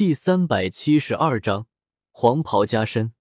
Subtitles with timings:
[0.00, 1.66] 第三百七十二章
[2.10, 3.12] 黄袍加身。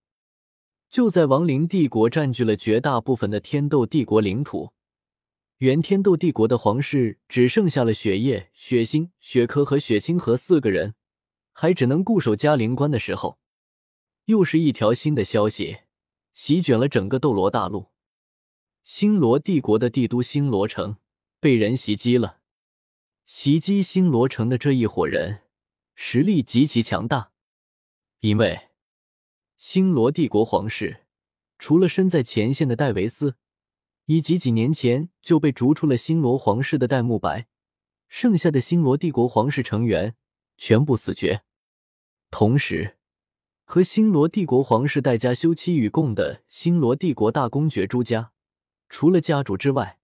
[0.90, 4.72] 就在亡灵帝国占据了绝大部分的天斗帝国领土，
[5.58, 10.96] 原天斗帝国的皇室只剩下了雪夜、雪星、雪珂和雪清河四个人，
[11.52, 13.40] 还只能固守嘉陵关的时候，
[14.28, 15.80] 又是一条新的消息
[16.32, 17.88] 席卷了整个斗罗大陆。
[18.84, 20.96] 星罗帝国的帝都星罗城
[21.42, 22.38] 被人袭击了。
[23.26, 25.42] 袭击星罗城的这一伙人。
[26.02, 27.34] 实力极其强大，
[28.22, 28.70] 因为
[29.58, 31.06] 星罗帝国皇室
[31.58, 33.36] 除了身在前线的戴维斯，
[34.06, 37.48] 以及几年前就被逐出了星罗皇室的戴沐白，
[38.08, 40.16] 剩下的星罗帝国皇室成员
[40.58, 41.44] 全部死绝。
[42.32, 42.98] 同时，
[43.66, 48.32] 和星罗帝国皇室戴家休戚与共的星罗帝国大公爵朱家，
[48.88, 50.00] 除了家主之外，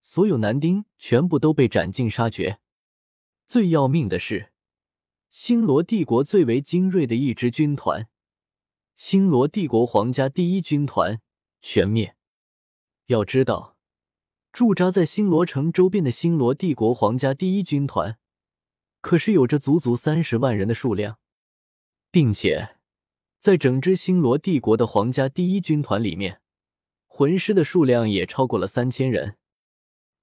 [0.00, 2.60] 所有男丁全部都被斩尽杀绝。
[3.48, 4.49] 最要命的是。
[5.30, 8.08] 星罗帝国最为精锐的一支军团——
[8.96, 11.20] 星罗帝国皇家第一军团
[11.60, 12.16] 全灭。
[13.06, 13.76] 要知道，
[14.52, 18.18] 驻扎在星罗城周边的星罗帝国皇家第一军团，
[19.00, 21.20] 可是有着足足三十万人的数量，
[22.10, 22.76] 并且
[23.38, 26.40] 在整支星罗帝国的皇家第一军团里面，
[27.06, 29.36] 魂师的数量也超过了三千人。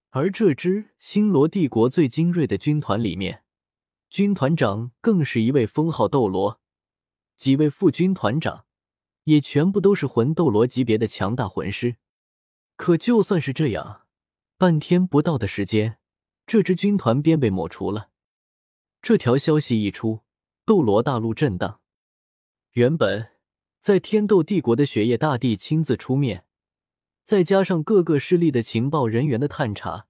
[0.09, 3.43] 而这支星罗帝国最精锐的军团里面，
[4.09, 6.59] 军团长更是一位封号斗罗，
[7.35, 8.65] 几位副军团长
[9.25, 11.97] 也全部都是魂斗罗级别的强大魂师。
[12.77, 14.07] 可就算是这样，
[14.57, 15.97] 半天不到的时间，
[16.45, 18.09] 这支军团便被抹除了。
[19.01, 20.21] 这条消息一出，
[20.65, 21.81] 斗罗大陆震荡。
[22.71, 23.31] 原本
[23.79, 26.45] 在天斗帝国的雪夜大帝亲自出面，
[27.23, 30.06] 再加上各个势力的情报人员的探查。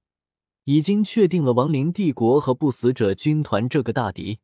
[0.68, 4.40] 已经确定了亡灵帝国和不死者军团这个大敌。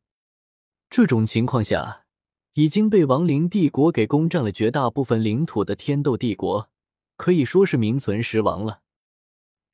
[0.88, 2.06] 这种情况下，
[2.54, 6.70] 已经被亡灵帝国给攻占了绝大部分领土的天斗帝国，
[7.18, 8.80] 可以说是名存实亡了。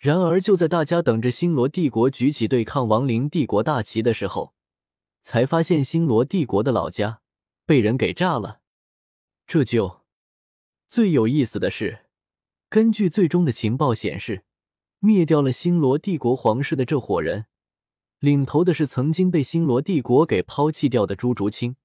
[0.01, 4.53] 然而，就在大家等着星罗帝国举起对抗亡灵帝国大旗的时候，
[5.23, 7.21] 才发现星罗帝国的老家
[7.65, 8.59] 被人给炸了。
[9.47, 10.01] 这就
[10.89, 12.07] 最有意思的是，
[12.69, 14.43] 根据最终的情报显示。
[15.03, 17.47] 灭掉了星罗帝国皇室的这伙人，
[18.19, 21.77] 领头的是曾经被星罗帝国给抛弃掉的朱竹清，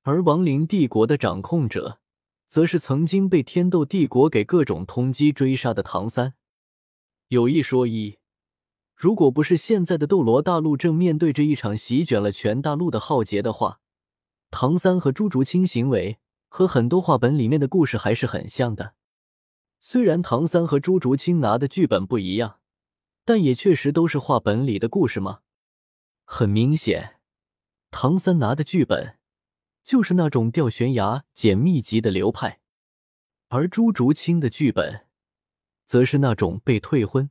[0.00, 2.00] 而亡灵帝国的掌控者，
[2.46, 6.32] 则是曾经被天斗帝国给各种通缉追杀的唐三。
[7.28, 8.16] 有一说一，
[8.96, 13.80] 如果不是现在的斗罗大陆正面对着一场席卷了全大陆的浩劫的话，
[14.50, 16.18] 唐三和朱竹清行为
[16.48, 18.94] 和很多话本里面的故事还是很像的。
[19.84, 22.60] 虽然唐三和朱竹清拿的剧本不一样，
[23.24, 25.40] 但也确实都是画本里的故事吗？
[26.24, 27.16] 很明显，
[27.90, 29.18] 唐三拿的剧本
[29.82, 32.60] 就是那种掉悬崖捡秘籍的流派，
[33.48, 35.08] 而朱竹清的剧本
[35.84, 37.28] 则是那种被退婚，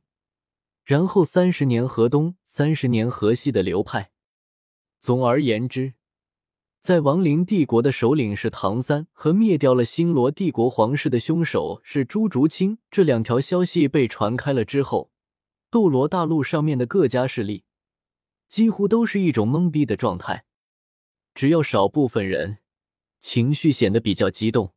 [0.84, 4.12] 然后三十年河东，三十年河西的流派。
[5.00, 5.94] 总而言之。
[6.82, 15.12] 在亡灵帝国的首领是唐三和灭掉了星罗帝国皇室的凶手是朱竹清这两条消息被传开了之后，
[15.70, 17.62] 斗罗大陆上面的各家势力
[18.48, 20.44] 几乎都是一种懵逼的状态。
[21.36, 22.58] 只要少部分人
[23.20, 24.74] 情绪显得比较激动，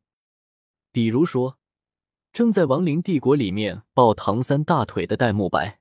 [0.92, 1.58] 比如说
[2.32, 5.80] 正在亡灵帝国里面抱唐三大腿的戴沐白，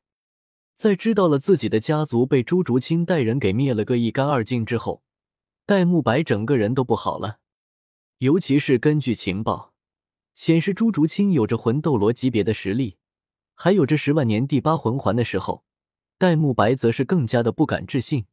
[0.74, 5.04] 在知道了自己的家族被朱竹清带人给灭了个一干二净之后。
[5.68, 7.40] 戴沐白整个人都不好了，
[8.20, 9.74] 尤其是根据情报
[10.36, 12.98] 显示，朱竹清有着魂斗罗级别的实力，
[13.56, 15.64] 还有着十万年第八魂环的时候，
[16.20, 18.28] 戴沐白则是更加的不敢置信。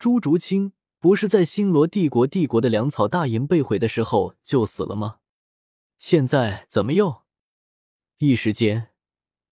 [0.00, 5.18] 朱竹清不是在星罗帝国帝国的粮草大营被毁的时候就死了吗？
[5.98, 7.22] 现在怎么又？
[8.18, 8.88] 一时间，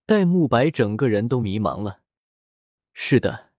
[0.06, 2.00] 戴沐白整个人都迷茫了。
[2.92, 3.49] 是的。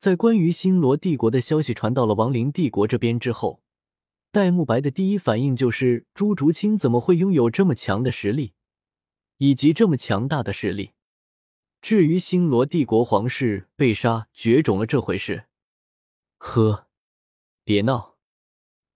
[0.00, 3.62] 在关于星罗帝国的消息传到了亡灵帝国这边之后，
[4.32, 8.54] 戴沐白的第一反应就是朱竹清怎么会拥有这么强的实力，
[9.36, 10.92] 以及这么强大的势力？
[11.82, 15.44] 至于星罗帝国皇室被杀绝种了这回事，
[16.38, 16.86] 呵，
[17.62, 18.16] 别闹！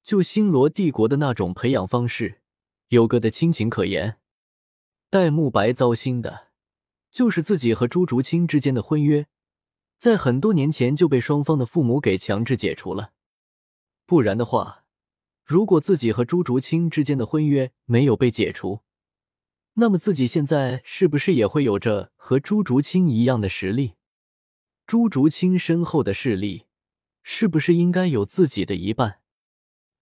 [0.03, 2.41] 就星罗帝国的那种培养方式，
[2.89, 4.17] 有个的亲情可言。
[5.11, 6.49] 戴沐白糟心的，
[7.11, 9.27] 就是自己和朱竹清之间的婚约。
[10.05, 13.13] 在很多年前就被双方的父母给强制解除了，
[14.05, 14.85] 不然的话，
[15.47, 18.81] 如果自己和朱竹清之间的婚约没有被解除，
[19.77, 23.95] 那么自己现在是不是也会有着和朱竹清一样的实力？
[24.87, 26.67] 朱竹清身后的势力
[27.23, 29.21] 是不是应该有自己的一半？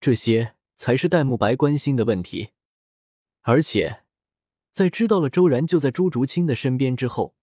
[0.01, 2.49] 这些才是戴沐白关心的问题。
[3.43, 4.03] 而且，
[4.69, 7.37] 在知道了周然就在朱竹清的身边之后，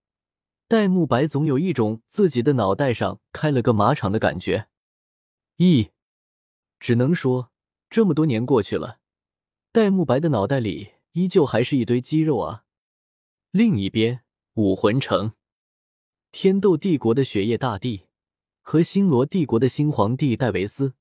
[0.70, 4.68] 戴沐白总有一种自己的脑袋上开了个马场的感觉。
[5.56, 5.90] 一，
[6.78, 7.50] 只能说
[7.88, 9.00] 这么多年过去了，
[9.72, 12.62] 戴沐白的脑袋里依旧还是一堆肌肉啊。
[13.50, 14.20] 另一边，
[14.54, 15.32] 武魂城，
[16.30, 18.06] 天斗帝国的雪夜大帝
[18.60, 20.94] 和星罗帝国的新皇帝戴维斯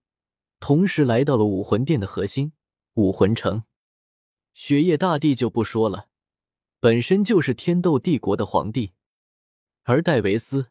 [0.60, 2.54] 同时来到了武魂殿的核心
[2.95, 3.66] 武魂城。
[4.56, 6.07] 雪夜大帝就不说了，
[6.80, 8.94] 本身就是天斗帝国的皇帝，
[9.89, 10.68] 而戴维斯。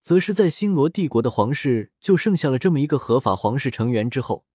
[0.00, 4.46] 则是在星罗帝国的皇室就剩下了这么一个合法皇室成员之后，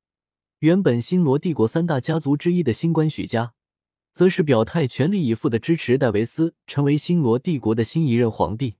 [0.60, 3.54] 原本星罗帝国三大家族之一的星官许家，
[4.14, 8.78] 则是表态全力以赴的支持戴维斯成为星罗帝国的新一任皇帝。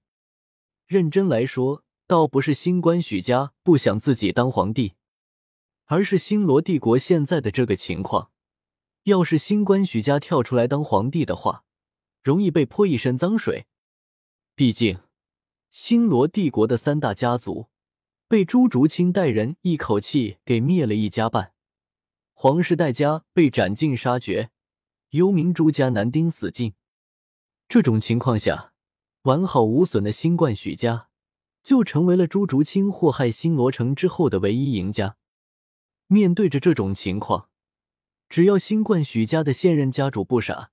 [0.88, 4.94] 认真来说，倒不是星官许家不想自己当皇帝，
[5.88, 8.32] 而是星罗帝国现在的这个情况，
[9.04, 11.66] 要是星官许家跳出来当皇帝的话，
[12.24, 13.66] 容易被泼一身脏水，
[14.56, 15.00] 毕竟。
[15.70, 17.70] 星罗帝国的三大家族
[18.28, 21.54] 被朱竹清带人一口气给灭了一家半，
[22.34, 24.52] 皇室戴家被斩尽杀绝，
[25.12, 26.74] 幽冥朱家男丁死尽。
[27.70, 28.74] 这种情况下，
[29.22, 31.08] 完好无损的新冠许家
[31.64, 35.16] 就成为了朱竹清祸害星罗城之后的唯一赢家。
[36.08, 37.48] 面对着这种情况，
[38.28, 40.71] 只要新冠许家的现任家主不傻，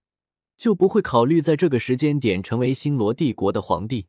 [0.58, 4.08] 就不会考虑在这个时间点成为星罗帝国的皇帝。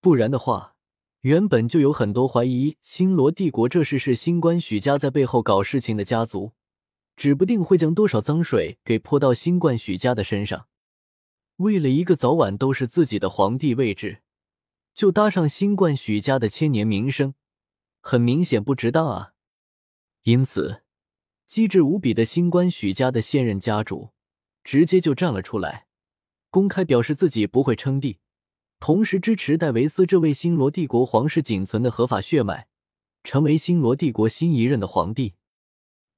[0.00, 0.74] 不然的话，
[1.20, 6.52] 原本就有很多怀疑星罗帝国这事是新官许家在背后搞事情的家族，
[7.14, 10.66] 指不定会将多少脏水给泼到新冠许家的身上。
[11.56, 14.22] 为了一个早晚都是自己的皇帝位置，
[14.94, 17.34] 就搭上新冠许家的千年名声，
[18.00, 19.32] 很明显不值当啊！
[20.22, 20.82] 因此，
[21.46, 24.12] 机智无比的新冠许家的现任家主
[24.64, 25.86] 直接就站了出来，
[26.50, 28.18] 公开表示自己不会称帝。
[28.78, 32.68] 同时支持戴维斯这位星罗帝国皇室仅存的合法血脉，
[33.22, 35.34] 成为星罗帝国新一任的皇帝。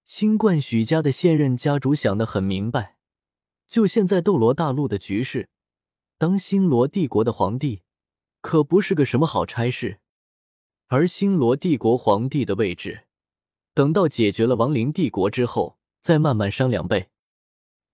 [0.04, 2.96] 新冠许家的现任家主想得很明白，
[3.68, 5.48] 就现在斗罗大陆的局势，
[6.18, 7.82] 当星罗帝国的皇帝
[8.40, 10.00] 可不是个什么好差事。
[10.88, 13.04] 而星罗帝国皇帝的位置，
[13.74, 17.11] 等到解决了亡灵帝国之后再慢慢商量呗。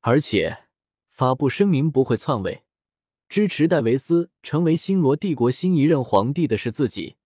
[0.09, 0.65] 而且
[1.11, 2.65] 发布声明不会篡位。
[3.29, 7.17] 支持戴维斯成为星罗帝国新一任皇帝的是自己，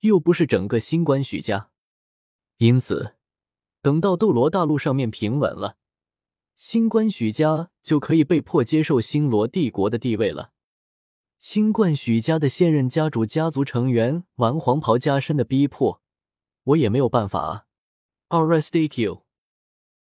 [0.00, 1.70] 又不是整个星官许家。
[2.56, 3.14] 因此，
[3.80, 5.76] 等到斗罗大陆上面平稳了，
[6.56, 10.50] 星官许家就可以被迫接受星罗帝国的地位了。
[11.38, 16.02] 星冠许家的现任家主家族成员玩黄袍加身的逼迫，
[16.64, 17.66] 我也没有办法啊。
[18.30, 19.25] Alright, stay you.